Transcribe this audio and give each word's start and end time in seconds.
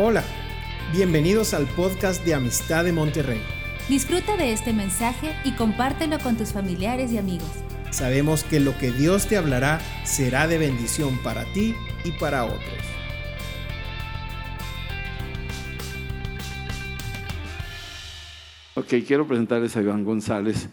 Hola, 0.00 0.22
bienvenidos 0.92 1.54
al 1.54 1.66
podcast 1.66 2.24
de 2.24 2.32
Amistad 2.32 2.84
de 2.84 2.92
Monterrey. 2.92 3.40
Disfruta 3.88 4.36
de 4.36 4.52
este 4.52 4.72
mensaje 4.72 5.34
y 5.44 5.56
compártelo 5.56 6.20
con 6.20 6.36
tus 6.36 6.52
familiares 6.52 7.10
y 7.10 7.18
amigos. 7.18 7.50
Sabemos 7.90 8.44
que 8.44 8.60
lo 8.60 8.78
que 8.78 8.92
Dios 8.92 9.26
te 9.26 9.36
hablará 9.36 9.80
será 10.04 10.46
de 10.46 10.56
bendición 10.56 11.18
para 11.24 11.52
ti 11.52 11.74
y 12.04 12.12
para 12.12 12.44
otros. 12.44 12.62
Ok, 18.76 19.04
quiero 19.04 19.26
presentarles 19.26 19.76
a 19.76 19.82
Iván 19.82 20.04
González. 20.04 20.68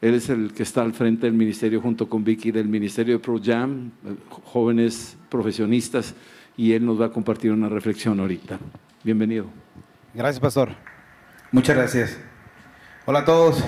Él 0.00 0.14
es 0.14 0.28
el 0.30 0.52
que 0.52 0.64
está 0.64 0.82
al 0.82 0.94
frente 0.94 1.26
del 1.26 1.34
ministerio 1.34 1.80
junto 1.80 2.08
con 2.08 2.24
Vicky 2.24 2.50
del 2.50 2.66
ministerio 2.66 3.14
de 3.14 3.20
ProJam, 3.20 3.92
eh, 4.04 4.16
jóvenes 4.28 5.16
profesionistas 5.28 6.16
y 6.56 6.72
él 6.72 6.84
nos 6.84 7.00
va 7.00 7.06
a 7.06 7.10
compartir 7.10 7.52
una 7.52 7.68
reflexión 7.68 8.20
ahorita. 8.20 8.58
Bienvenido. 9.02 9.46
Gracias, 10.12 10.40
pastor. 10.40 10.70
Muchas 11.50 11.76
gracias. 11.76 12.18
Hola 13.06 13.20
a 13.20 13.24
todos. 13.24 13.62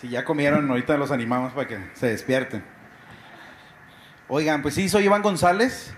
Si 0.00 0.08
ya 0.08 0.24
comieron, 0.24 0.70
ahorita 0.70 0.96
los 0.96 1.10
animamos 1.10 1.52
para 1.52 1.68
que 1.68 1.78
se 1.94 2.06
despierten. 2.06 2.64
Oigan, 4.28 4.62
pues 4.62 4.74
sí, 4.74 4.88
soy 4.88 5.04
Iván 5.04 5.22
González, 5.22 5.92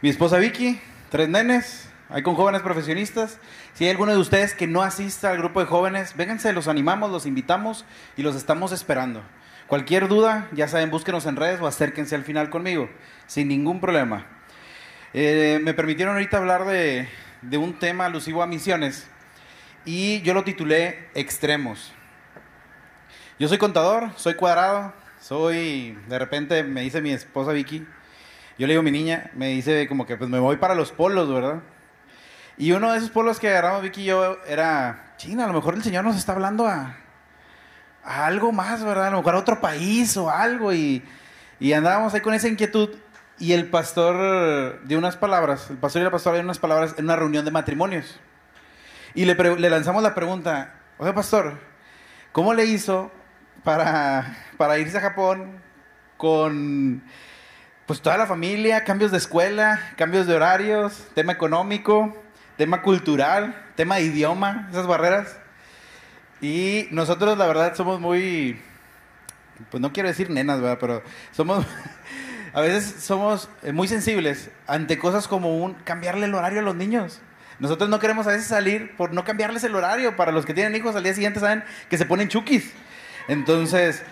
mi 0.00 0.08
esposa 0.08 0.38
Vicky, 0.38 0.80
tres 1.10 1.28
nenes, 1.28 1.90
hay 2.08 2.22
con 2.22 2.34
jóvenes 2.34 2.62
profesionistas. 2.62 3.38
Si 3.74 3.84
hay 3.84 3.90
alguno 3.90 4.12
de 4.12 4.18
ustedes 4.18 4.54
que 4.54 4.66
no 4.66 4.82
asista 4.82 5.30
al 5.30 5.38
grupo 5.38 5.60
de 5.60 5.66
jóvenes, 5.66 6.16
vénganse, 6.16 6.52
los 6.52 6.68
animamos, 6.68 7.10
los 7.10 7.26
invitamos 7.26 7.84
y 8.16 8.22
los 8.22 8.34
estamos 8.34 8.72
esperando. 8.72 9.22
Cualquier 9.66 10.08
duda, 10.08 10.48
ya 10.52 10.68
saben, 10.68 10.90
búsquenos 10.90 11.26
en 11.26 11.36
redes 11.36 11.60
o 11.60 11.66
acérquense 11.66 12.14
al 12.14 12.24
final 12.24 12.50
conmigo, 12.50 12.88
sin 13.26 13.48
ningún 13.48 13.80
problema. 13.80 14.35
Eh, 15.12 15.60
me 15.62 15.72
permitieron 15.72 16.14
ahorita 16.14 16.38
hablar 16.38 16.64
de, 16.66 17.08
un 17.56 17.78
tema 17.78 18.06
alusivo 18.06 18.42
a 18.42 18.46
misiones 18.46 19.06
y 19.84 20.20
yo 20.22 20.34
lo 20.34 20.44
titulé 20.44 21.08
Extremos. 21.14 21.92
Yo 23.38 23.48
soy 23.48 23.58
contador, 23.58 24.10
soy 24.16 24.34
cuadrado, 24.34 24.92
soy, 25.20 25.96
de 26.08 26.18
repente 26.18 26.62
me 26.64 26.80
dice 26.80 27.00
mi 27.00 27.12
esposa 27.12 27.52
Vicky, 27.52 27.86
yo 28.58 28.66
le 28.66 28.72
digo 28.72 28.82
mi 28.82 28.90
niña, 28.90 29.30
me 29.34 29.48
dice 29.48 29.86
como 29.86 30.06
que 30.06 30.16
pues 30.16 30.28
me 30.28 30.38
voy 30.38 30.56
para 30.56 30.74
los 30.74 30.90
polos, 30.90 31.32
¿verdad? 31.32 31.62
Y 32.58 32.72
uno 32.72 32.90
de 32.90 32.98
esos 32.98 33.10
polos 33.10 33.38
que 33.38 33.48
agarramos 33.48 33.82
Vicky 33.82 34.02
y 34.02 34.06
yo 34.06 34.38
era, 34.46 35.14
China, 35.18 35.44
a 35.44 35.46
lo 35.46 35.52
mejor 35.52 35.74
el 35.74 35.82
Señor 35.82 36.04
nos 36.04 36.16
está 36.16 36.32
hablando 36.32 36.66
a, 36.66 36.96
algo 38.02 38.52
más, 38.52 38.82
¿verdad? 38.82 39.08
A 39.08 39.10
lo 39.10 39.18
mejor 39.18 39.34
otro 39.34 39.60
país 39.60 40.16
o 40.16 40.30
algo 40.30 40.72
y, 40.72 41.02
y 41.60 41.72
andábamos 41.74 42.14
ahí 42.14 42.20
con 42.20 42.34
esa 42.34 42.48
inquietud 42.48 42.90
y 43.38 43.52
el 43.52 43.68
pastor 43.68 44.80
dio 44.84 44.98
unas 44.98 45.16
palabras, 45.16 45.68
el 45.70 45.76
pastor 45.76 46.02
y 46.02 46.04
la 46.04 46.10
pastora 46.10 46.34
dieron 46.34 46.46
unas 46.46 46.58
palabras 46.58 46.94
en 46.96 47.04
una 47.04 47.16
reunión 47.16 47.44
de 47.44 47.50
matrimonios. 47.50 48.18
Y 49.14 49.24
le, 49.24 49.34
le 49.34 49.70
lanzamos 49.70 50.02
la 50.02 50.14
pregunta, 50.14 50.74
oye 50.98 51.12
pastor, 51.12 51.58
¿cómo 52.32 52.54
le 52.54 52.64
hizo 52.64 53.10
para, 53.62 54.36
para 54.56 54.78
irse 54.78 54.98
a 54.98 55.02
Japón 55.02 55.62
con 56.16 57.02
pues 57.86 58.00
toda 58.00 58.16
la 58.16 58.26
familia, 58.26 58.84
cambios 58.84 59.12
de 59.12 59.18
escuela, 59.18 59.80
cambios 59.96 60.26
de 60.26 60.34
horarios, 60.34 61.06
tema 61.14 61.32
económico, 61.32 62.16
tema 62.56 62.82
cultural, 62.82 63.64
tema 63.74 63.96
de 63.96 64.02
idioma, 64.02 64.66
esas 64.70 64.86
barreras? 64.86 65.38
Y 66.40 66.88
nosotros 66.90 67.38
la 67.38 67.46
verdad 67.46 67.74
somos 67.74 68.00
muy, 68.00 68.60
pues 69.70 69.80
no 69.80 69.92
quiero 69.92 70.08
decir 70.08 70.30
nenas, 70.30 70.60
¿verdad? 70.60 70.78
Pero 70.80 71.02
somos 71.32 71.64
a 72.56 72.62
veces 72.62 73.04
somos 73.04 73.50
eh, 73.62 73.72
muy 73.72 73.86
sensibles 73.86 74.48
ante 74.66 74.98
cosas 74.98 75.28
como 75.28 75.58
un 75.58 75.74
cambiarle 75.74 76.24
el 76.24 76.34
horario 76.34 76.60
a 76.60 76.62
los 76.62 76.74
niños. 76.74 77.20
Nosotros 77.58 77.90
no 77.90 77.98
queremos 77.98 78.26
a 78.26 78.30
veces 78.30 78.46
salir 78.46 78.96
por 78.96 79.12
no 79.12 79.24
cambiarles 79.24 79.62
el 79.64 79.74
horario. 79.74 80.16
Para 80.16 80.32
los 80.32 80.46
que 80.46 80.54
tienen 80.54 80.74
hijos 80.74 80.96
al 80.96 81.02
día 81.02 81.12
siguiente 81.12 81.38
saben 81.38 81.62
que 81.90 81.98
se 81.98 82.06
ponen 82.06 82.28
chukis. 82.28 82.72
Entonces, 83.28 84.02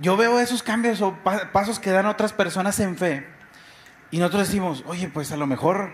yo 0.00 0.16
veo 0.16 0.40
esos 0.40 0.64
cambios 0.64 1.00
o 1.02 1.18
pasos 1.52 1.78
que 1.78 1.92
dan 1.92 2.06
otras 2.06 2.32
personas 2.32 2.80
en 2.80 2.96
fe. 2.96 3.24
Y 4.10 4.18
nosotros 4.18 4.48
decimos, 4.48 4.82
oye, 4.84 5.06
pues 5.06 5.30
a 5.30 5.36
lo 5.36 5.46
mejor 5.46 5.92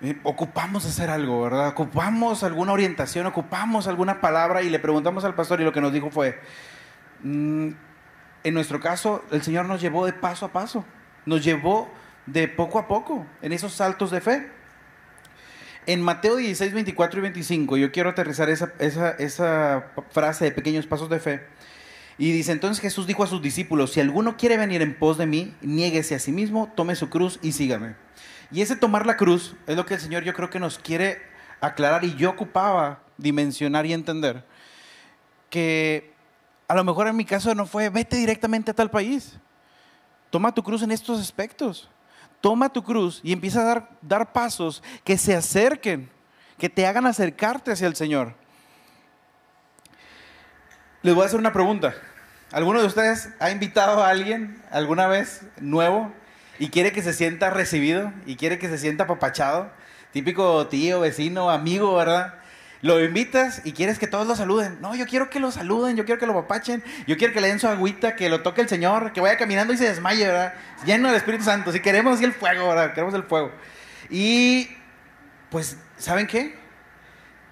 eh, 0.00 0.16
ocupamos 0.22 0.86
hacer 0.86 1.10
algo, 1.10 1.42
¿verdad? 1.42 1.70
Ocupamos 1.70 2.44
alguna 2.44 2.72
orientación, 2.72 3.26
ocupamos 3.26 3.88
alguna 3.88 4.20
palabra 4.20 4.62
y 4.62 4.70
le 4.70 4.78
preguntamos 4.78 5.24
al 5.24 5.34
pastor 5.34 5.60
y 5.60 5.64
lo 5.64 5.72
que 5.72 5.80
nos 5.80 5.92
dijo 5.92 6.12
fue, 6.12 6.40
mm, 7.24 7.70
en 8.44 8.54
nuestro 8.54 8.78
caso, 8.78 9.24
el 9.30 9.42
Señor 9.42 9.64
nos 9.64 9.80
llevó 9.80 10.04
de 10.04 10.12
paso 10.12 10.46
a 10.46 10.52
paso, 10.52 10.84
nos 11.24 11.42
llevó 11.42 11.90
de 12.26 12.46
poco 12.46 12.78
a 12.78 12.86
poco 12.86 13.26
en 13.42 13.52
esos 13.52 13.72
saltos 13.72 14.10
de 14.10 14.20
fe. 14.20 14.50
En 15.86 16.02
Mateo 16.02 16.36
16, 16.36 16.72
24 16.72 17.18
y 17.18 17.22
25, 17.22 17.76
yo 17.78 17.90
quiero 17.90 18.10
aterrizar 18.10 18.48
esa, 18.50 19.86
frase 20.10 20.44
de 20.44 20.50
pequeños 20.50 20.86
pasos 20.86 21.08
de 21.08 21.20
fe. 21.20 21.46
Y 22.16 22.32
dice, 22.32 22.52
entonces 22.52 22.80
Jesús 22.80 23.06
dijo 23.06 23.24
a 23.24 23.26
sus 23.26 23.42
discípulos, 23.42 23.92
si 23.92 24.00
alguno 24.00 24.36
quiere 24.36 24.56
venir 24.56 24.82
en 24.82 24.94
pos 24.94 25.18
de 25.18 25.26
mí, 25.26 25.54
niéguese 25.62 26.14
a 26.14 26.18
sí 26.18 26.30
mismo, 26.30 26.72
tome 26.76 26.94
su 26.94 27.10
cruz 27.10 27.38
y 27.42 27.52
sígame. 27.52 27.96
Y 28.52 28.60
ese 28.60 28.76
tomar 28.76 29.04
la 29.04 29.16
cruz 29.16 29.56
es 29.66 29.76
lo 29.76 29.84
que 29.84 29.94
el 29.94 30.00
Señor 30.00 30.22
yo 30.22 30.32
creo 30.32 30.48
que 30.48 30.60
nos 30.60 30.78
quiere 30.78 31.20
aclarar 31.60 32.04
y 32.04 32.14
yo 32.14 32.30
ocupaba 32.30 33.00
dimensionar 33.18 33.84
y 33.84 33.92
entender. 33.92 34.44
Que 35.50 36.13
a 36.66 36.74
lo 36.74 36.84
mejor 36.84 37.06
en 37.08 37.16
mi 37.16 37.24
caso 37.24 37.54
no 37.54 37.66
fue, 37.66 37.88
vete 37.88 38.16
directamente 38.16 38.70
a 38.70 38.74
tal 38.74 38.90
país. 38.90 39.38
Toma 40.30 40.52
tu 40.52 40.62
cruz 40.62 40.82
en 40.82 40.90
estos 40.90 41.20
aspectos. 41.20 41.88
Toma 42.40 42.68
tu 42.68 42.82
cruz 42.82 43.20
y 43.22 43.32
empieza 43.32 43.60
a 43.62 43.88
dar, 44.02 44.32
pasos 44.32 44.82
que 45.02 45.16
se 45.16 45.34
acerquen, 45.34 46.10
que 46.58 46.68
te 46.68 46.86
hagan 46.86 47.06
acercarte 47.06 47.72
hacia 47.72 47.86
el 47.86 47.96
Señor. 47.96 48.34
Les 51.02 51.14
voy 51.14 51.22
a 51.22 51.26
hacer 51.26 51.38
una 51.38 51.52
pregunta. 51.52 51.94
¿Alguno 52.52 52.80
de 52.80 52.86
ustedes 52.86 53.30
ha 53.40 53.50
invitado 53.50 54.02
a 54.02 54.10
alguien 54.10 54.62
alguna 54.70 55.06
vez 55.06 55.42
nuevo 55.58 56.12
y 56.58 56.68
quiere 56.68 56.92
que 56.92 57.02
se 57.02 57.12
sienta 57.12 57.50
recibido 57.50 58.12
y 58.26 58.36
quiere 58.36 58.58
que 58.58 58.68
se 58.68 58.78
sienta 58.78 59.04
apapachado? 59.04 59.70
Típico 60.12 60.66
tío, 60.68 61.00
vecino, 61.00 61.50
amigo, 61.50 61.94
¿verdad? 61.96 62.34
Lo 62.84 63.02
invitas 63.02 63.62
y 63.64 63.72
quieres 63.72 63.98
que 63.98 64.06
todos 64.06 64.26
lo 64.26 64.36
saluden. 64.36 64.76
No, 64.82 64.94
yo 64.94 65.06
quiero 65.06 65.30
que 65.30 65.40
lo 65.40 65.50
saluden, 65.50 65.96
yo 65.96 66.04
quiero 66.04 66.20
que 66.20 66.26
lo 66.26 66.34
papachen, 66.34 66.84
yo 67.06 67.16
quiero 67.16 67.32
que 67.32 67.40
le 67.40 67.48
den 67.48 67.58
su 67.58 67.66
agüita, 67.66 68.14
que 68.14 68.28
lo 68.28 68.42
toque 68.42 68.60
el 68.60 68.68
Señor, 68.68 69.14
que 69.14 69.22
vaya 69.22 69.38
caminando 69.38 69.72
y 69.72 69.78
se 69.78 69.86
desmaye, 69.86 70.26
¿verdad? 70.26 70.52
Lleno 70.84 71.08
del 71.08 71.16
Espíritu 71.16 71.44
Santo. 71.44 71.72
Si 71.72 71.80
queremos 71.80 72.20
el 72.20 72.34
fuego, 72.34 72.68
¿verdad? 72.68 72.92
Queremos 72.92 73.14
el 73.14 73.22
fuego. 73.22 73.52
Y 74.10 74.68
pues, 75.48 75.78
¿saben 75.96 76.26
qué? 76.26 76.56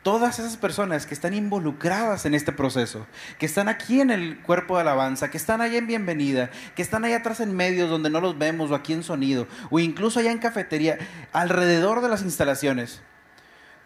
Todas 0.03 0.39
esas 0.39 0.59
personas 0.59 1.07
que 1.07 1.15
están 1.15 1.33
involucradas 1.33 2.27
en 2.27 2.35
este 2.35 2.53
proceso, 2.53 3.07
que 3.39 3.47
están 3.47 3.71
aquí 3.71 4.03
en 4.03 4.11
el 4.11 4.39
cuerpo 4.43 4.75
de 4.75 4.83
alabanza, 4.83 5.31
que 5.31 5.39
están 5.39 5.63
allá 5.63 5.79
en 5.79 5.87
bienvenida, 5.87 6.51
que 6.77 6.83
están 6.83 7.07
allá 7.07 7.17
atrás 7.17 7.41
en 7.41 7.57
medios 7.57 7.89
donde 7.89 8.11
no 8.11 8.21
los 8.21 8.37
vemos 8.37 8.71
o 8.71 8.75
aquí 8.75 8.93
en 8.93 9.03
sonido, 9.03 9.47
o 9.71 9.79
incluso 9.79 10.21
allá 10.21 10.31
en 10.31 10.41
cafetería, 10.41 10.99
alrededor 11.33 12.03
de 12.03 12.11
las 12.11 12.21
instalaciones, 12.21 13.01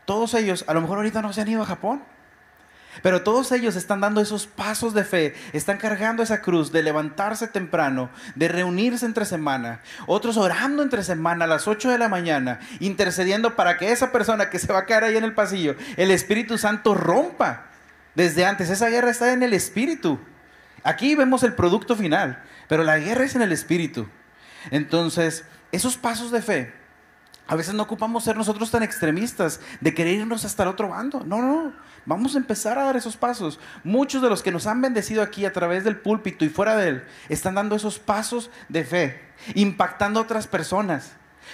todos 0.07 0.33
ellos, 0.35 0.65
a 0.67 0.75
lo 0.75 0.81
mejor 0.81 0.99
ahorita 0.99 1.21
no 1.21 1.33
se 1.33 1.43
han 1.43 1.49
ido 1.49 1.63
a 1.63 1.67
Japón, 1.67 2.03
pero 3.03 3.23
todos 3.23 3.53
ellos 3.53 3.77
están 3.77 4.01
dando 4.01 4.21
esos 4.21 4.47
pasos 4.47 4.95
de 4.95 5.05
fe, 5.05 5.35
están 5.53 5.77
cargando 5.77 6.23
esa 6.23 6.41
cruz 6.41 6.73
de 6.73 6.83
levantarse 6.83 7.47
temprano, 7.47 8.09
de 8.35 8.49
reunirse 8.49 9.05
entre 9.05 9.27
semana, 9.27 9.81
otros 10.07 10.37
orando 10.37 10.83
entre 10.83 11.05
semana 11.05 11.45
a 11.45 11.49
las 11.49 11.69
8 11.69 11.91
de 11.91 11.99
la 11.99 12.09
mañana, 12.09 12.61
intercediendo 12.81 13.55
para 13.55 13.77
que 13.77 13.93
esa 13.93 14.13
persona 14.13 14.49
que 14.49 14.59
se 14.59 14.73
va 14.73 14.81
a 14.81 14.87
quedar 14.87 15.05
ahí 15.05 15.17
en 15.17 15.25
el 15.25 15.35
pasillo, 15.35 15.77
el 15.97 16.11
Espíritu 16.11 16.57
Santo 16.57 16.95
rompa 16.95 17.67
desde 18.15 18.47
antes. 18.47 18.71
Esa 18.71 18.89
guerra 18.89 19.11
está 19.11 19.33
en 19.33 19.43
el 19.43 19.53
Espíritu. 19.53 20.19
Aquí 20.83 21.15
vemos 21.15 21.43
el 21.43 21.53
producto 21.53 21.97
final, 21.97 22.43
pero 22.69 22.83
la 22.85 22.99
guerra 22.99 23.25
es 23.25 23.35
en 23.35 23.43
el 23.43 23.53
Espíritu. 23.53 24.09
Entonces, 24.71 25.45
esos 25.73 25.97
pasos 25.97 26.31
de 26.31 26.43
fe 26.43 26.86
a 27.49 27.55
veces 27.55 27.75
no 27.75 27.85
ocupamos 27.85 28.25
ser 28.25 28.37
nosotros 28.37 28.71
tan 28.71 28.83
extremistas 28.83 29.61
de 29.81 29.95
querer 29.95 30.15
irnos 30.15 30.45
hasta 30.45 30.65
el 30.65 30.69
otro 30.69 30.89
bando. 30.89 31.23
No, 31.25 31.41
no, 31.41 31.73
vamos 32.05 32.35
a 32.35 32.39
empezar 32.39 32.79
a 32.79 32.85
dar 32.85 32.97
esos 32.97 33.17
pasos. 33.17 33.61
Muchos 33.85 34.21
de 34.21 34.29
los 34.29 34.43
que 34.43 34.51
nos 34.51 34.67
han 34.67 34.81
bendecido 34.81 35.23
aquí 35.23 35.45
a 35.45 35.53
través 35.53 35.85
del 35.85 35.97
púlpito 35.97 36.45
y 36.45 36.49
fuera 36.49 36.77
de 36.77 36.89
él 36.89 37.05
están 37.29 37.55
dando 37.55 37.77
esos 37.77 37.99
pasos 38.01 38.51
de 38.69 38.85
fe, 38.85 39.21
impactando 39.55 40.19
a 40.19 40.25
otras 40.25 40.49
personas. 40.49 41.13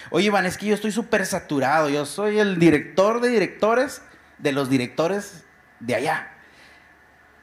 Oye, 0.09 0.27
Iván, 0.27 0.47
es 0.47 0.57
que 0.57 0.65
yo 0.65 0.73
estoy 0.73 0.91
súper 0.91 1.25
saturado. 1.27 1.89
Yo 1.89 2.07
soy 2.07 2.39
el 2.39 2.57
director 2.57 3.21
de 3.21 3.29
directores 3.29 4.01
de 4.39 4.51
los 4.51 4.69
directores 4.69 5.43
de 5.79 5.93
allá. 5.95 6.29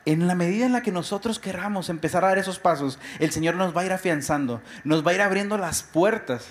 En 0.06 0.26
la 0.26 0.34
medida 0.34 0.66
en 0.66 0.72
la 0.72 0.82
que 0.82 0.90
nosotros 0.90 1.38
queramos 1.38 1.88
empezar 1.88 2.24
a 2.24 2.28
dar 2.28 2.38
esos 2.38 2.58
pasos, 2.58 2.98
el 3.20 3.30
Señor 3.30 3.54
nos 3.54 3.76
va 3.76 3.82
a 3.82 3.84
ir 3.84 3.92
afianzando, 3.92 4.60
nos 4.82 5.06
va 5.06 5.12
a 5.12 5.14
ir 5.14 5.22
abriendo 5.22 5.56
las 5.56 5.84
puertas 5.84 6.48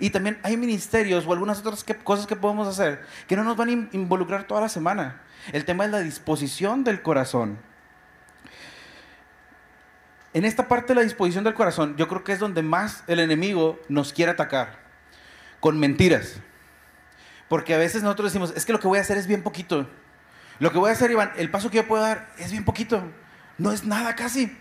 y 0.00 0.10
también 0.10 0.38
hay 0.42 0.56
ministerios 0.56 1.26
o 1.26 1.32
algunas 1.32 1.58
otras 1.60 1.84
cosas 2.04 2.26
que 2.26 2.36
podemos 2.36 2.68
hacer 2.68 3.04
que 3.26 3.36
no 3.36 3.44
nos 3.44 3.56
van 3.56 3.68
a 3.68 3.96
involucrar 3.96 4.46
toda 4.46 4.60
la 4.60 4.68
semana. 4.68 5.22
El 5.52 5.64
tema 5.64 5.84
es 5.84 5.90
la 5.90 6.00
disposición 6.00 6.84
del 6.84 7.02
corazón. 7.02 7.58
En 10.34 10.44
esta 10.44 10.68
parte 10.68 10.88
de 10.88 10.96
la 10.96 11.02
disposición 11.02 11.44
del 11.44 11.54
corazón, 11.54 11.96
yo 11.96 12.08
creo 12.08 12.22
que 12.22 12.32
es 12.32 12.38
donde 12.38 12.62
más 12.62 13.04
el 13.06 13.20
enemigo 13.20 13.80
nos 13.88 14.12
quiere 14.12 14.32
atacar, 14.32 14.78
con 15.60 15.78
mentiras. 15.78 16.40
Porque 17.48 17.74
a 17.74 17.78
veces 17.78 18.02
nosotros 18.02 18.32
decimos, 18.32 18.52
es 18.54 18.66
que 18.66 18.72
lo 18.72 18.80
que 18.80 18.88
voy 18.88 18.98
a 18.98 19.00
hacer 19.00 19.16
es 19.16 19.26
bien 19.26 19.42
poquito. 19.42 19.88
Lo 20.58 20.72
que 20.72 20.78
voy 20.78 20.90
a 20.90 20.92
hacer, 20.92 21.10
Iván, 21.10 21.32
el 21.36 21.50
paso 21.50 21.70
que 21.70 21.76
yo 21.76 21.86
puedo 21.86 22.02
dar 22.02 22.28
es 22.38 22.50
bien 22.50 22.64
poquito. 22.64 23.02
No 23.56 23.72
es 23.72 23.84
nada 23.84 24.14
casi. 24.16 24.56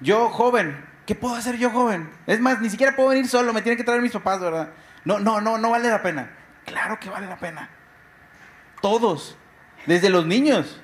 Yo, 0.00 0.28
joven, 0.28 0.84
¿qué 1.06 1.14
puedo 1.14 1.34
hacer 1.34 1.56
yo, 1.56 1.70
joven? 1.70 2.10
Es 2.26 2.40
más, 2.40 2.60
ni 2.60 2.68
siquiera 2.68 2.94
puedo 2.94 3.10
venir 3.10 3.28
solo, 3.28 3.52
me 3.52 3.62
tienen 3.62 3.78
que 3.78 3.84
traer 3.84 4.02
mis 4.02 4.12
papás, 4.12 4.40
¿verdad? 4.40 4.70
No, 5.04 5.20
no, 5.20 5.40
no, 5.40 5.56
no 5.56 5.70
vale 5.70 5.88
la 5.88 6.02
pena. 6.02 6.30
Claro 6.64 6.98
que 6.98 7.08
vale 7.08 7.26
la 7.26 7.36
pena. 7.36 7.70
Todos, 8.82 9.38
desde 9.86 10.10
los 10.10 10.26
niños. 10.26 10.80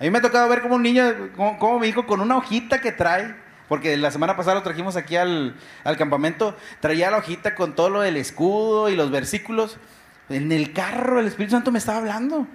A 0.00 0.04
mí 0.04 0.10
me 0.10 0.18
ha 0.18 0.22
tocado 0.22 0.48
ver 0.48 0.62
como 0.62 0.76
un 0.76 0.82
niño, 0.82 1.30
como, 1.36 1.78
mi 1.78 1.88
hijo 1.88 2.06
con 2.06 2.20
una 2.20 2.38
hojita 2.38 2.80
que 2.80 2.92
trae, 2.92 3.34
porque 3.68 3.96
la 3.96 4.10
semana 4.10 4.36
pasada 4.36 4.56
lo 4.56 4.62
trajimos 4.62 4.96
aquí 4.96 5.16
al, 5.16 5.56
al, 5.84 5.96
campamento, 5.96 6.56
traía 6.80 7.10
la 7.10 7.18
hojita 7.18 7.54
con 7.54 7.74
todo 7.74 7.90
lo 7.90 8.00
del 8.00 8.16
escudo 8.16 8.88
y 8.88 8.96
los 8.96 9.10
versículos. 9.10 9.78
En 10.28 10.50
el 10.52 10.72
carro 10.72 11.20
el 11.20 11.26
Espíritu 11.26 11.52
Santo 11.52 11.70
me 11.70 11.78
estaba 11.78 11.98
hablando. 11.98 12.46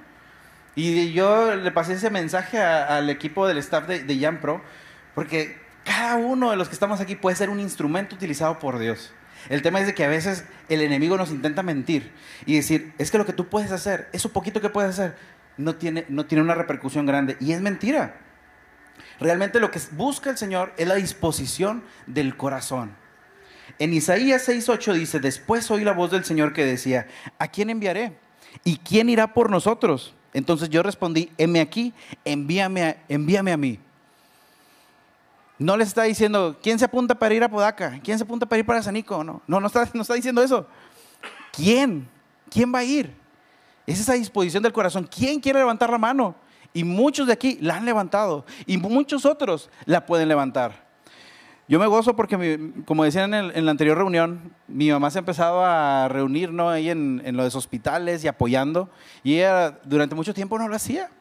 Y 0.76 1.14
yo 1.14 1.56
le 1.56 1.72
pasé 1.72 1.94
ese 1.94 2.10
mensaje 2.10 2.62
al 2.62 3.10
equipo 3.10 3.48
del 3.48 3.58
staff 3.58 3.88
de, 3.88 4.04
de 4.04 4.32
Pro, 4.34 4.62
porque 5.14 5.61
cada 5.84 6.16
uno 6.16 6.52
de 6.52 6.58
los 6.58 6.68
que 6.68 6.74
estamos 6.74 7.00
aquí 7.00 7.16
puede 7.16 7.36
ser 7.36 7.50
un 7.50 7.60
instrumento 7.60 8.16
utilizado 8.16 8.60
por 8.60 8.80
Dios. 8.80 9.14
El 9.50 9.62
tema 9.62 9.80
es 9.80 9.88
de 9.88 9.96
que 9.96 10.04
a 10.04 10.08
veces 10.08 10.46
el 10.70 10.82
enemigo 10.82 11.18
nos 11.18 11.32
intenta 11.32 11.64
mentir 11.64 12.12
y 12.46 12.56
decir, 12.56 12.94
es 12.98 13.10
que 13.10 13.18
lo 13.18 13.26
que 13.26 13.34
tú 13.34 13.48
puedes 13.48 13.72
hacer, 13.72 14.08
eso 14.14 14.30
poquito 14.30 14.62
que 14.62 14.70
puedes 14.70 14.92
hacer, 14.92 15.16
no 15.58 15.76
tiene, 15.76 16.06
no 16.10 16.26
tiene 16.26 16.44
una 16.44 16.56
repercusión 16.56 17.06
grande. 17.06 17.38
Y 17.40 17.52
es 17.54 17.62
mentira. 17.62 18.18
Realmente 19.20 19.60
lo 19.60 19.72
que 19.72 19.80
busca 19.92 20.30
el 20.30 20.38
Señor 20.38 20.74
es 20.78 20.88
la 20.88 20.96
disposición 20.96 21.84
del 22.06 22.38
corazón. 22.38 22.96
En 23.80 23.94
Isaías 23.94 24.48
6:8 24.48 24.94
dice, 24.94 25.20
después 25.20 25.70
oí 25.72 25.84
la 25.84 25.94
voz 25.94 26.12
del 26.12 26.24
Señor 26.24 26.54
que 26.54 26.66
decía, 26.66 27.08
¿a 27.40 27.48
quién 27.48 27.70
enviaré? 27.70 28.14
¿Y 28.64 28.78
quién 28.78 29.10
irá 29.10 29.34
por 29.34 29.50
nosotros? 29.50 30.14
Entonces 30.34 30.70
yo 30.70 30.84
respondí, 30.84 31.32
heme 31.38 31.62
aquí, 31.62 31.94
envíame 32.26 32.98
envíame 33.08 33.52
a 33.52 33.58
mí. 33.58 33.80
No 35.62 35.78
les 35.78 35.90
está 35.90 36.02
diciendo, 36.02 36.58
¿quién 36.60 36.80
se 36.80 36.86
apunta 36.86 37.14
para 37.14 37.36
ir 37.36 37.44
a 37.44 37.48
Podaca? 37.48 38.00
¿Quién 38.04 38.18
se 38.18 38.24
apunta 38.24 38.48
para 38.48 38.58
ir 38.58 38.66
para 38.66 38.82
Sanico? 38.82 39.24
No, 39.24 39.44
no, 39.46 39.60
no 39.60 39.68
está, 39.68 39.88
no 39.94 40.02
está 40.02 40.16
diciendo 40.16 40.42
eso. 40.42 40.66
¿Quién? 41.54 42.08
¿Quién 42.50 42.74
va 42.74 42.80
a 42.80 42.84
ir? 42.84 43.14
Es 43.86 44.00
esa 44.00 44.14
disposición 44.14 44.64
del 44.64 44.74
corazón. 44.74 45.08
¿Quién 45.08 45.40
quiere 45.40 45.60
levantar 45.60 45.92
la 45.92 46.00
mano? 46.00 46.34
Y 46.74 46.84
muchos 46.84 47.28
de 47.28 47.34
aquí 47.34 47.60
la 47.62 47.76
han 47.76 47.86
levantado. 47.86 48.44
Y 48.66 48.78
muchos 48.78 49.24
otros 49.24 49.70
la 49.86 50.04
pueden 50.08 50.30
levantar. 50.30 50.90
Yo 51.68 51.78
me 51.78 51.86
gozo 51.86 52.16
porque, 52.16 52.72
como 52.86 53.04
decían 53.04 53.32
en, 53.36 53.64
la 53.64 53.70
anterior 53.70 53.96
reunión, 53.96 54.56
mi 54.68 54.90
mamá 54.90 55.12
se 55.12 55.20
ha 55.20 55.22
empezado 55.22 55.64
a 55.64 56.08
reunir 56.08 56.52
¿no? 56.52 56.72
ahí 56.72 56.90
en, 56.90 57.22
en 57.24 57.38
los 57.38 57.54
hospitales 57.54 58.24
y 58.24 58.28
apoyando. 58.28 58.90
Y 59.24 59.36
ella 59.36 59.80
durante 59.84 60.16
mucho 60.16 60.34
tiempo 60.34 60.58
no 60.58 60.68
lo 60.68 60.76
hacía. 60.76 61.12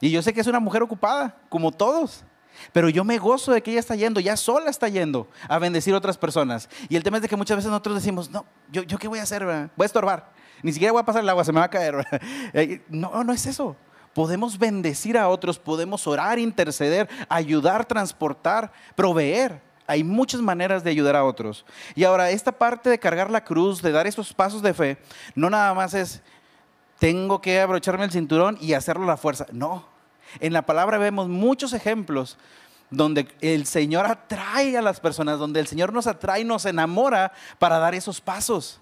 Y 0.00 0.10
yo 0.10 0.22
sé 0.22 0.32
que 0.32 0.40
es 0.40 0.46
una 0.46 0.60
mujer 0.60 0.82
ocupada, 0.82 1.36
como 1.50 1.70
todos. 1.72 2.24
Pero 2.72 2.88
yo 2.88 3.04
me 3.04 3.18
gozo 3.18 3.52
de 3.52 3.62
que 3.62 3.70
ella 3.70 3.80
está 3.80 3.94
yendo, 3.96 4.20
ya 4.20 4.36
sola 4.36 4.70
está 4.70 4.88
yendo 4.88 5.28
a 5.48 5.58
bendecir 5.58 5.94
a 5.94 5.98
otras 5.98 6.18
personas. 6.18 6.68
Y 6.88 6.96
el 6.96 7.02
tema 7.02 7.18
es 7.18 7.22
de 7.22 7.28
que 7.28 7.36
muchas 7.36 7.56
veces 7.56 7.70
nosotros 7.70 7.96
decimos, 7.96 8.30
no, 8.30 8.44
yo, 8.70 8.82
yo 8.82 8.98
qué 8.98 9.08
voy 9.08 9.18
a 9.18 9.22
hacer, 9.22 9.44
voy 9.44 9.84
a 9.84 9.84
estorbar. 9.84 10.32
Ni 10.62 10.72
siquiera 10.72 10.92
voy 10.92 11.00
a 11.00 11.04
pasar 11.04 11.22
el 11.22 11.28
agua, 11.28 11.44
se 11.44 11.52
me 11.52 11.60
va 11.60 11.66
a 11.66 11.70
caer. 11.70 11.94
Eh, 12.52 12.82
no, 12.88 13.22
no 13.22 13.32
es 13.32 13.46
eso. 13.46 13.76
Podemos 14.14 14.58
bendecir 14.58 15.16
a 15.16 15.28
otros, 15.28 15.58
podemos 15.58 16.06
orar, 16.06 16.38
interceder, 16.38 17.08
ayudar, 17.28 17.84
transportar, 17.84 18.72
proveer. 18.96 19.62
Hay 19.86 20.02
muchas 20.04 20.40
maneras 20.40 20.82
de 20.82 20.90
ayudar 20.90 21.16
a 21.16 21.24
otros. 21.24 21.64
Y 21.94 22.04
ahora, 22.04 22.30
esta 22.30 22.52
parte 22.52 22.90
de 22.90 22.98
cargar 22.98 23.30
la 23.30 23.44
cruz, 23.44 23.82
de 23.82 23.92
dar 23.92 24.06
esos 24.06 24.32
pasos 24.32 24.62
de 24.62 24.74
fe, 24.74 24.98
no 25.34 25.48
nada 25.48 25.74
más 25.74 25.94
es, 25.94 26.22
tengo 26.98 27.40
que 27.40 27.60
abrocharme 27.60 28.04
el 28.04 28.10
cinturón 28.10 28.58
y 28.60 28.72
hacerlo 28.72 29.04
a 29.04 29.08
la 29.08 29.16
fuerza. 29.16 29.46
No, 29.52 29.84
en 30.38 30.52
la 30.52 30.62
palabra 30.62 30.98
vemos 30.98 31.28
muchos 31.28 31.72
ejemplos 31.72 32.38
donde 32.90 33.28
el 33.40 33.66
Señor 33.66 34.06
atrae 34.06 34.76
a 34.76 34.82
las 34.82 35.00
personas, 35.00 35.38
donde 35.38 35.60
el 35.60 35.66
Señor 35.66 35.92
nos 35.92 36.06
atrae, 36.06 36.44
nos 36.44 36.66
enamora 36.66 37.32
para 37.58 37.78
dar 37.78 37.94
esos 37.94 38.20
pasos. 38.20 38.80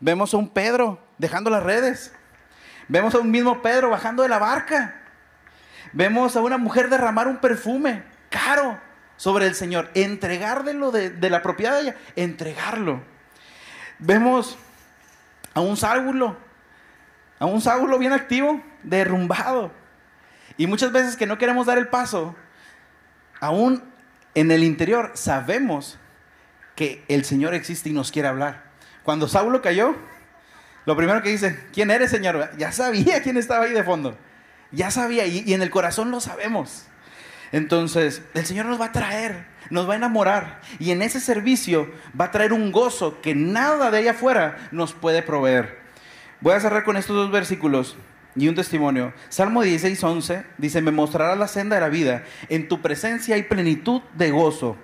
Vemos 0.00 0.34
a 0.34 0.38
un 0.38 0.48
Pedro 0.48 0.98
dejando 1.18 1.50
las 1.50 1.62
redes. 1.62 2.12
Vemos 2.88 3.14
a 3.14 3.18
un 3.18 3.30
mismo 3.30 3.62
Pedro 3.62 3.90
bajando 3.90 4.22
de 4.22 4.28
la 4.28 4.38
barca. 4.38 5.00
Vemos 5.92 6.34
a 6.36 6.40
una 6.40 6.58
mujer 6.58 6.88
derramar 6.88 7.28
un 7.28 7.36
perfume 7.36 8.02
caro 8.30 8.80
sobre 9.16 9.46
el 9.46 9.54
Señor, 9.54 9.90
entregarlo 9.94 10.90
de, 10.90 11.10
de 11.10 11.30
la 11.30 11.42
propiedad 11.42 11.74
de 11.74 11.82
ella, 11.82 11.96
entregarlo. 12.16 13.02
Vemos 13.98 14.58
a 15.54 15.60
un 15.60 15.76
Saulo, 15.76 16.36
a 17.38 17.46
un 17.46 17.60
Saulo 17.60 17.98
bien 17.98 18.12
activo, 18.12 18.60
derrumbado, 18.82 19.70
y 20.56 20.66
muchas 20.66 20.92
veces 20.92 21.16
que 21.16 21.26
no 21.26 21.38
queremos 21.38 21.66
dar 21.66 21.78
el 21.78 21.88
paso, 21.88 22.34
aún 23.40 23.82
en 24.34 24.50
el 24.50 24.64
interior 24.64 25.12
sabemos 25.14 25.98
que 26.74 27.04
el 27.08 27.24
Señor 27.24 27.54
existe 27.54 27.90
y 27.90 27.92
nos 27.92 28.10
quiere 28.10 28.28
hablar. 28.28 28.64
Cuando 29.02 29.28
Saulo 29.28 29.62
cayó, 29.62 29.96
lo 30.84 30.96
primero 30.96 31.22
que 31.22 31.30
dice, 31.30 31.58
¿quién 31.72 31.90
eres, 31.90 32.10
Señor? 32.10 32.50
Ya 32.56 32.72
sabía 32.72 33.22
quién 33.22 33.36
estaba 33.36 33.64
ahí 33.64 33.72
de 33.72 33.84
fondo. 33.84 34.16
Ya 34.70 34.90
sabía 34.90 35.26
y, 35.26 35.52
en 35.52 35.62
el 35.62 35.70
corazón 35.70 36.10
lo 36.10 36.20
sabemos. 36.20 36.86
Entonces, 37.52 38.22
el 38.34 38.46
Señor 38.46 38.66
nos 38.66 38.80
va 38.80 38.86
a 38.86 38.92
traer, 38.92 39.44
nos 39.70 39.88
va 39.88 39.92
a 39.92 39.96
enamorar 39.96 40.60
y 40.78 40.90
en 40.90 41.02
ese 41.02 41.20
servicio 41.20 41.90
va 42.18 42.26
a 42.26 42.30
traer 42.30 42.54
un 42.54 42.72
gozo 42.72 43.20
que 43.20 43.34
nada 43.34 43.90
de 43.90 43.98
allá 43.98 44.12
afuera 44.12 44.68
nos 44.72 44.94
puede 44.94 45.22
proveer. 45.22 45.78
Voy 46.40 46.54
a 46.54 46.60
cerrar 46.60 46.84
con 46.84 46.96
estos 46.96 47.14
dos 47.14 47.30
versículos 47.30 47.96
y 48.34 48.48
un 48.48 48.54
testimonio. 48.54 49.12
Salmo 49.28 49.62
16, 49.62 50.02
11 50.02 50.44
dice, 50.58 50.80
me 50.80 50.90
mostrarás 50.90 51.38
la 51.38 51.48
senda 51.48 51.76
de 51.76 51.82
la 51.82 51.88
vida. 51.88 52.24
En 52.48 52.68
tu 52.68 52.80
presencia 52.80 53.34
hay 53.34 53.42
plenitud 53.42 54.02
de 54.14 54.30
gozo. 54.30 54.76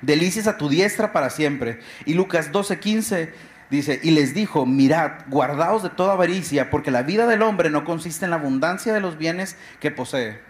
Delicias 0.00 0.46
a 0.46 0.56
tu 0.56 0.68
diestra 0.68 1.12
para 1.12 1.30
siempre. 1.30 1.80
Y 2.06 2.14
Lucas 2.14 2.52
12, 2.52 2.78
15 2.78 3.34
dice, 3.70 4.00
y 4.02 4.12
les 4.12 4.34
dijo, 4.34 4.64
mirad, 4.64 5.12
guardaos 5.26 5.82
de 5.82 5.90
toda 5.90 6.14
avaricia, 6.14 6.70
porque 6.70 6.90
la 6.90 7.02
vida 7.02 7.26
del 7.26 7.42
hombre 7.42 7.68
no 7.70 7.84
consiste 7.84 8.24
en 8.24 8.30
la 8.30 8.36
abundancia 8.36 8.94
de 8.94 9.00
los 9.00 9.18
bienes 9.18 9.56
que 9.80 9.90
posee. 9.90 10.40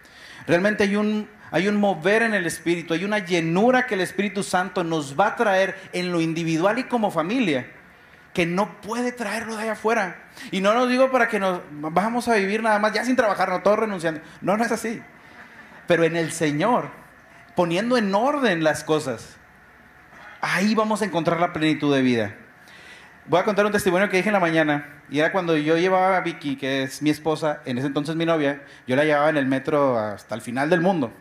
Realmente 0.46 0.84
hay 0.84 0.96
un, 0.96 1.28
hay 1.50 1.66
un 1.66 1.76
mover 1.76 2.22
en 2.22 2.34
el 2.34 2.46
Espíritu, 2.46 2.94
hay 2.94 3.04
una 3.04 3.18
llenura 3.18 3.86
que 3.86 3.94
el 3.94 4.02
Espíritu 4.02 4.42
Santo 4.42 4.84
nos 4.84 5.18
va 5.18 5.28
a 5.28 5.36
traer 5.36 5.76
en 5.92 6.12
lo 6.12 6.20
individual 6.20 6.78
y 6.78 6.84
como 6.84 7.10
familia 7.10 7.66
que 8.38 8.46
no 8.46 8.81
puede 8.82 9.11
traerlo 9.11 9.56
de 9.56 9.64
allá 9.64 9.73
afuera. 9.73 10.29
Y 10.53 10.60
no 10.60 10.72
nos 10.72 10.89
digo 10.89 11.10
para 11.10 11.27
que 11.27 11.41
nos 11.41 11.60
vamos 11.72 12.29
a 12.29 12.36
vivir 12.36 12.62
nada 12.62 12.79
más, 12.79 12.93
ya 12.93 13.05
sin 13.05 13.17
trabajar, 13.17 13.48
no 13.48 13.62
todos 13.62 13.81
renunciando. 13.81 14.20
No, 14.41 14.56
no 14.56 14.65
es 14.65 14.70
así. 14.70 15.03
Pero 15.89 16.05
en 16.05 16.15
el 16.15 16.31
Señor, 16.31 16.89
poniendo 17.56 17.96
en 17.96 18.15
orden 18.15 18.62
las 18.62 18.84
cosas, 18.84 19.34
ahí 20.41 20.77
vamos 20.77 21.03
a 21.03 21.06
encontrar 21.06 21.41
la 21.41 21.53
plenitud 21.53 21.93
de 21.93 22.01
vida. 22.01 22.36
Voy 23.27 23.41
a 23.41 23.43
contar 23.43 23.67
un 23.67 23.72
testimonio 23.72 24.08
que 24.08 24.19
dije 24.19 24.29
en 24.29 24.34
la 24.34 24.39
mañana, 24.39 24.86
y 25.10 25.19
era 25.19 25.32
cuando 25.32 25.56
yo 25.56 25.77
llevaba 25.77 26.17
a 26.17 26.20
Vicky, 26.20 26.55
que 26.55 26.84
es 26.84 27.03
mi 27.03 27.10
esposa, 27.10 27.62
en 27.65 27.79
ese 27.79 27.89
entonces 27.89 28.15
mi 28.15 28.24
novia, 28.24 28.62
yo 28.86 28.94
la 28.94 29.03
llevaba 29.03 29.31
en 29.31 29.36
el 29.36 29.46
metro 29.46 29.98
hasta 29.98 30.36
el 30.36 30.43
final 30.43 30.70
del 30.70 30.81
mundo. 30.81 31.12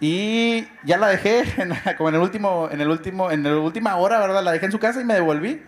Y 0.00 0.66
ya 0.82 0.98
la 0.98 1.06
dejé, 1.06 1.44
como 1.96 2.08
en 2.08 2.16
el 2.16 2.20
último, 2.20 2.68
en 2.68 2.80
el 2.80 2.88
último, 2.88 3.30
en 3.30 3.44
la 3.44 3.56
última 3.58 3.94
hora, 3.94 4.18
¿verdad? 4.18 4.42
La 4.42 4.50
dejé 4.50 4.66
en 4.66 4.72
su 4.72 4.80
casa 4.80 5.00
y 5.00 5.04
me 5.04 5.14
devolví. 5.14 5.62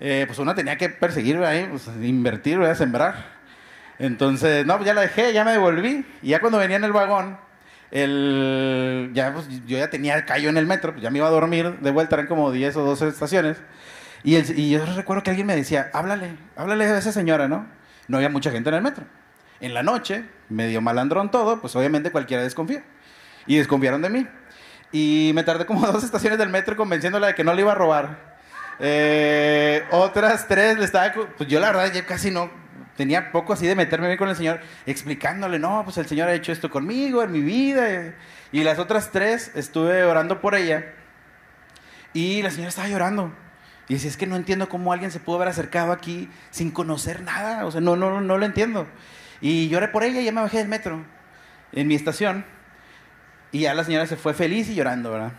Eh, 0.00 0.24
pues 0.26 0.38
uno 0.38 0.54
tenía 0.54 0.76
que 0.76 0.88
perseguir 0.88 1.36
ahí, 1.44 1.66
pues, 1.70 1.88
invertir, 2.02 2.58
a 2.60 2.74
sembrar. 2.74 3.38
Entonces, 3.98 4.64
no, 4.64 4.76
pues 4.76 4.86
ya 4.86 4.94
la 4.94 5.02
dejé, 5.02 5.32
ya 5.32 5.44
me 5.44 5.52
devolví. 5.52 6.06
Y 6.22 6.28
ya 6.28 6.40
cuando 6.40 6.58
venía 6.58 6.76
en 6.76 6.84
el 6.84 6.92
vagón, 6.92 7.38
el, 7.90 9.10
ya, 9.12 9.32
pues, 9.34 9.46
yo 9.66 9.76
ya 9.78 9.90
tenía 9.90 10.16
el 10.16 10.24
callo 10.24 10.48
en 10.48 10.56
el 10.56 10.66
metro, 10.66 10.92
pues 10.92 11.02
ya 11.02 11.10
me 11.10 11.18
iba 11.18 11.26
a 11.28 11.30
dormir, 11.30 11.78
de 11.80 11.90
vuelta 11.90 12.16
eran 12.16 12.26
como 12.26 12.50
10 12.50 12.76
o 12.76 12.84
12 12.84 13.08
estaciones. 13.08 13.58
Y, 14.22 14.36
y 14.36 14.70
yo 14.70 14.84
recuerdo 14.86 15.22
que 15.22 15.30
alguien 15.30 15.46
me 15.46 15.56
decía, 15.56 15.90
háblale, 15.92 16.36
háblale 16.56 16.84
a 16.84 16.98
esa 16.98 17.12
señora, 17.12 17.48
¿no? 17.48 17.66
No 18.08 18.16
había 18.16 18.30
mucha 18.30 18.50
gente 18.50 18.70
en 18.70 18.76
el 18.76 18.82
metro. 18.82 19.04
En 19.60 19.74
la 19.74 19.82
noche, 19.82 20.24
medio 20.48 20.80
malandrón 20.80 21.30
todo, 21.30 21.60
pues 21.60 21.76
obviamente 21.76 22.10
cualquiera 22.10 22.42
desconfía. 22.42 22.82
Y 23.46 23.56
desconfiaron 23.56 24.00
de 24.02 24.10
mí. 24.10 24.26
Y 24.92 25.32
me 25.34 25.42
tardé 25.42 25.66
como 25.66 25.86
dos 25.92 26.04
estaciones 26.04 26.38
del 26.38 26.48
metro 26.48 26.76
convenciéndola 26.76 27.28
de 27.28 27.34
que 27.34 27.44
no 27.44 27.52
le 27.54 27.62
iba 27.62 27.72
a 27.72 27.74
robar. 27.74 28.29
Eh, 28.80 29.84
otras 29.90 30.48
tres 30.48 30.78
le 30.78 30.84
estaba. 30.84 31.12
Pues 31.36 31.48
yo 31.48 31.60
la 31.60 31.68
verdad 31.68 31.92
ya 31.92 32.06
casi 32.06 32.30
no. 32.30 32.50
Tenía 32.96 33.32
poco 33.32 33.52
así 33.52 33.66
de 33.66 33.74
meterme 33.74 34.08
bien 34.08 34.18
con 34.18 34.28
el 34.28 34.36
Señor, 34.36 34.60
explicándole, 34.84 35.58
no, 35.58 35.82
pues 35.84 35.96
el 35.96 36.06
Señor 36.06 36.28
ha 36.28 36.34
hecho 36.34 36.52
esto 36.52 36.68
conmigo, 36.68 37.22
en 37.22 37.32
mi 37.32 37.40
vida. 37.40 38.14
Y 38.52 38.62
las 38.62 38.78
otras 38.78 39.10
tres 39.10 39.52
estuve 39.54 40.04
orando 40.04 40.40
por 40.40 40.54
ella. 40.54 40.84
Y 42.12 42.42
la 42.42 42.50
señora 42.50 42.68
estaba 42.68 42.88
llorando. 42.88 43.32
Y 43.88 43.94
decía, 43.94 44.10
es 44.10 44.16
que 44.16 44.26
no 44.26 44.36
entiendo 44.36 44.68
cómo 44.68 44.92
alguien 44.92 45.10
se 45.10 45.20
pudo 45.20 45.36
haber 45.36 45.48
acercado 45.48 45.92
aquí 45.92 46.28
sin 46.50 46.70
conocer 46.70 47.22
nada. 47.22 47.64
O 47.64 47.70
sea, 47.70 47.80
no, 47.80 47.96
no, 47.96 48.20
no 48.20 48.38
lo 48.38 48.44
entiendo. 48.44 48.86
Y 49.40 49.68
lloré 49.68 49.88
por 49.88 50.02
ella 50.04 50.20
y 50.20 50.24
ya 50.24 50.32
me 50.32 50.42
bajé 50.42 50.58
del 50.58 50.68
metro 50.68 51.02
en 51.72 51.88
mi 51.88 51.94
estación. 51.94 52.44
Y 53.52 53.60
ya 53.60 53.74
la 53.74 53.84
señora 53.84 54.06
se 54.06 54.16
fue 54.16 54.34
feliz 54.34 54.68
y 54.68 54.74
llorando, 54.74 55.10
¿verdad? 55.12 55.32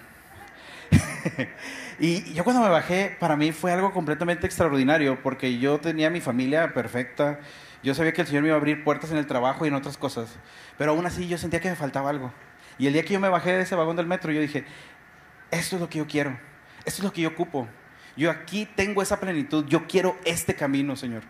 y 2.00 2.34
yo 2.34 2.44
cuando 2.44 2.62
me 2.62 2.70
bajé, 2.70 3.16
para 3.20 3.36
mí 3.36 3.52
fue 3.52 3.72
algo 3.72 3.92
completamente 3.92 4.46
extraordinario, 4.46 5.22
porque 5.22 5.60
yo 5.60 5.80
tenía 5.80 6.10
mi 6.10 6.22
familia 6.22 6.74
perfecta, 6.74 7.40
yo 7.84 7.94
sabía 7.96 8.14
que 8.14 8.22
el 8.22 8.28
Señor 8.28 8.44
me 8.44 8.50
iba 8.50 8.56
a 8.56 8.60
abrir 8.60 8.84
puertas 8.84 9.12
en 9.12 9.18
el 9.18 9.28
trabajo 9.28 9.66
y 9.66 9.70
en 9.70 9.76
otras 9.76 9.98
cosas, 9.98 10.36
pero 10.78 10.92
aún 10.92 11.06
así 11.06 11.28
yo 11.28 11.38
sentía 11.38 11.60
que 11.60 11.70
me 11.70 11.76
faltaba 11.76 12.10
algo. 12.10 12.32
Y 12.78 12.88
el 12.88 12.94
día 12.94 13.04
que 13.04 13.14
yo 13.14 13.20
me 13.20 13.30
bajé 13.30 13.54
de 13.54 13.62
ese 13.62 13.76
vagón 13.76 13.96
del 13.96 14.08
metro, 14.08 14.32
yo 14.32 14.42
dije, 14.42 14.66
esto 15.52 15.76
es 15.76 15.82
lo 15.82 15.90
que 15.90 16.00
yo 16.00 16.08
quiero, 16.08 16.38
esto 16.86 17.02
es 17.02 17.04
lo 17.04 17.14
que 17.14 17.22
yo 17.22 17.30
ocupo. 17.30 17.68
Yo 18.18 18.30
aquí 18.30 18.68
tengo 18.76 19.02
esa 19.02 19.20
plenitud, 19.20 19.66
yo 19.68 19.88
quiero 19.88 20.18
este 20.26 20.56
camino, 20.56 20.96
Señor. 20.96 21.24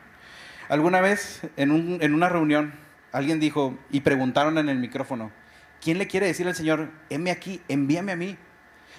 Alguna 0.69 1.01
vez 1.01 1.41
en, 1.57 1.99
en 2.01 2.13
una 2.13 2.29
reunión, 2.29 2.73
alguien 3.11 3.39
dijo 3.39 3.77
y 3.91 4.01
preguntaron 4.01 4.57
en 4.57 4.69
el 4.69 4.77
micrófono, 4.79 5.31
¿quién 5.81 5.97
le 5.97 6.07
quiere 6.07 6.27
decir 6.27 6.47
al 6.47 6.55
Señor, 6.55 6.89
heme 7.09 7.31
aquí, 7.31 7.61
envíame 7.67 8.13
a 8.13 8.15
mí? 8.15 8.37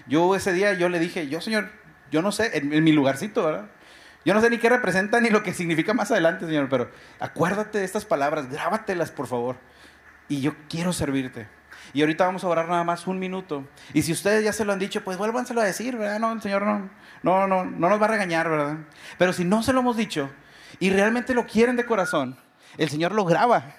Yo 0.07 0.35
ese 0.35 0.53
día 0.53 0.73
yo 0.75 0.89
le 0.89 0.99
dije, 0.99 1.29
yo 1.29 1.41
Señor, 1.41 1.71
yo 2.11 2.23
no 2.23 2.33
sé, 2.33 2.57
en, 2.59 2.85
mi 2.85 2.93
lugarcito, 2.93 3.45
¿verdad? 3.45 3.67
Yo 4.25 4.35
no 4.35 4.41
sé 4.41 4.51
ni 4.51 4.59
qué 4.59 4.69
representa 4.69 5.21
ni 5.21 5.31
lo 5.31 5.43
que 5.43 5.53
significa 5.53 5.95
más 5.95 6.11
adelante, 6.11 6.47
Señor, 6.47 6.69
pero 6.69 6.91
acuérdate 7.19 7.79
de 7.79 7.85
estas 7.85 8.05
palabras, 8.05 8.51
grábatelas, 8.51 9.11
por 9.11 9.27
favor. 9.27 9.57
Y 10.29 10.41
yo 10.41 10.55
quiero 10.69 10.93
servirte. 10.93 11.49
Y 11.93 12.01
ahorita 12.01 12.25
vamos 12.25 12.45
a 12.45 12.49
orar 12.49 12.69
nada 12.69 12.85
más 12.85 13.07
un 13.07 13.19
minuto. 13.19 13.67
Y 13.93 14.03
si 14.03 14.13
ustedes 14.13 14.45
ya 14.45 14.53
se 14.53 14.65
lo 14.65 14.73
han 14.73 14.79
dicho, 14.79 15.03
pues 15.03 15.19
vuélvanselo 15.19 15.61
a 15.61 15.65
decir, 15.65 15.97
¿verdad? 15.97 16.21
No, 16.21 16.33
el 16.33 16.41
Señor 16.41 16.63
no, 16.63 16.89
no, 17.23 17.47
no, 17.47 17.65
no 17.65 17.89
nos 17.89 18.01
va 18.01 18.05
a 18.07 18.11
regañar, 18.11 18.49
¿verdad? 18.49 18.79
Pero 19.19 19.33
si 19.33 19.45
no 19.45 19.63
se 19.63 19.73
lo 19.73 19.81
hemos 19.81 19.97
dicho 19.97 20.31
y 20.79 20.91
realmente 20.91 21.35
lo 21.35 21.47
quieren 21.47 21.77
de 21.77 21.85
corazón, 21.85 22.39
el 22.79 22.89
Señor 22.89 23.13
lo 23.13 23.25
graba, 23.25 23.75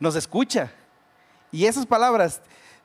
nos 0.00 0.16
escucha. 0.16 0.72
Y 1.52 1.66
esas 1.66 1.86
palabras 1.86 2.42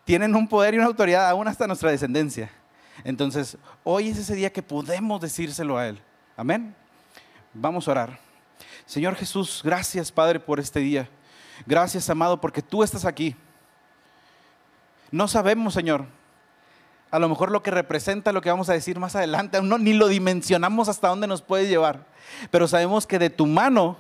tienen 0.09 0.35
un 0.35 0.47
poder 0.47 0.73
y 0.73 0.77
una 0.77 0.87
autoridad 0.87 1.29
aún 1.29 1.47
hasta 1.47 1.67
nuestra 1.67 1.91
descendencia. 1.91 2.49
Entonces, 3.03 3.59
hoy 3.83 4.09
es 4.09 4.17
ese 4.17 4.33
día 4.33 4.51
que 4.51 4.63
podemos 4.63 5.21
decírselo 5.21 5.77
a 5.77 5.87
Él. 5.87 6.01
Amén. 6.35 6.73
Vamos 7.53 7.87
a 7.87 7.91
orar. 7.91 8.19
Señor 8.87 9.13
Jesús, 9.13 9.61
gracias 9.63 10.11
Padre 10.11 10.39
por 10.39 10.59
este 10.59 10.79
día. 10.79 11.07
Gracias, 11.63 12.09
amado, 12.09 12.41
porque 12.41 12.63
tú 12.63 12.81
estás 12.81 13.05
aquí. 13.05 13.35
No 15.11 15.27
sabemos, 15.27 15.75
Señor, 15.75 16.05
a 17.11 17.19
lo 17.19 17.29
mejor 17.29 17.51
lo 17.51 17.61
que 17.61 17.69
representa 17.69 18.31
lo 18.31 18.41
que 18.41 18.49
vamos 18.49 18.67
a 18.69 18.73
decir 18.73 18.97
más 18.97 19.15
adelante, 19.15 19.61
no, 19.61 19.77
ni 19.77 19.93
lo 19.93 20.07
dimensionamos 20.07 20.89
hasta 20.89 21.09
dónde 21.09 21.27
nos 21.27 21.43
puede 21.43 21.67
llevar, 21.67 22.07
pero 22.49 22.67
sabemos 22.67 23.05
que 23.05 23.19
de 23.19 23.29
tu 23.29 23.45
mano 23.45 23.95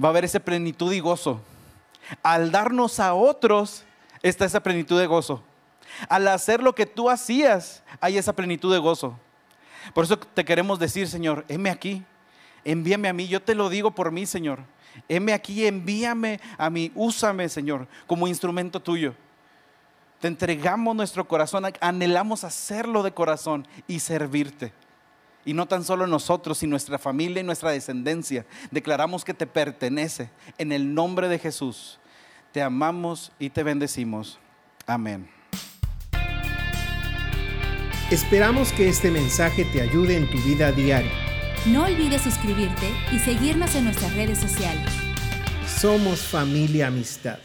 va 0.00 0.06
a 0.06 0.10
haber 0.10 0.24
esa 0.24 0.38
plenitud 0.38 0.92
y 0.92 1.00
gozo. 1.00 1.40
Al 2.22 2.52
darnos 2.52 3.00
a 3.00 3.12
otros, 3.12 3.84
está 4.28 4.44
esa 4.44 4.62
plenitud 4.62 4.98
de 4.98 5.06
gozo. 5.06 5.42
Al 6.08 6.28
hacer 6.28 6.62
lo 6.62 6.74
que 6.74 6.86
tú 6.86 7.10
hacías, 7.10 7.82
hay 8.00 8.18
esa 8.18 8.34
plenitud 8.34 8.72
de 8.72 8.78
gozo. 8.78 9.18
Por 9.94 10.04
eso 10.04 10.18
te 10.18 10.44
queremos 10.44 10.78
decir, 10.78 11.08
Señor, 11.08 11.44
heme 11.48 11.70
aquí, 11.70 12.04
envíame 12.64 13.08
a 13.08 13.12
mí, 13.12 13.28
yo 13.28 13.40
te 13.42 13.54
lo 13.54 13.68
digo 13.68 13.92
por 13.92 14.10
mí, 14.10 14.26
Señor. 14.26 14.60
Heme 15.08 15.32
aquí, 15.32 15.66
envíame 15.66 16.40
a 16.58 16.70
mí, 16.70 16.90
úsame, 16.94 17.48
Señor, 17.48 17.86
como 18.06 18.26
instrumento 18.26 18.80
tuyo. 18.80 19.14
Te 20.20 20.28
entregamos 20.28 20.96
nuestro 20.96 21.28
corazón, 21.28 21.64
anhelamos 21.80 22.44
hacerlo 22.44 23.02
de 23.02 23.12
corazón 23.12 23.68
y 23.86 24.00
servirte. 24.00 24.72
Y 25.44 25.52
no 25.52 25.66
tan 25.66 25.84
solo 25.84 26.06
nosotros, 26.06 26.58
sino 26.58 26.70
nuestra 26.70 26.98
familia 26.98 27.40
y 27.40 27.44
nuestra 27.44 27.70
descendencia. 27.70 28.44
Declaramos 28.70 29.24
que 29.24 29.34
te 29.34 29.46
pertenece. 29.46 30.30
En 30.58 30.72
el 30.72 30.92
nombre 30.94 31.28
de 31.28 31.38
Jesús, 31.38 32.00
te 32.56 32.62
amamos 32.62 33.32
y 33.38 33.50
te 33.50 33.62
bendecimos. 33.62 34.38
Amén. 34.86 35.28
Esperamos 38.10 38.72
que 38.72 38.88
este 38.88 39.10
mensaje 39.10 39.66
te 39.66 39.82
ayude 39.82 40.16
en 40.16 40.30
tu 40.30 40.38
vida 40.38 40.72
diaria. 40.72 41.12
No 41.66 41.84
olvides 41.84 42.22
suscribirte 42.22 42.90
y 43.12 43.18
seguirnos 43.18 43.74
en 43.74 43.84
nuestras 43.84 44.16
redes 44.16 44.38
sociales. 44.38 44.90
Somos 45.66 46.22
familia 46.22 46.86
amistad. 46.86 47.36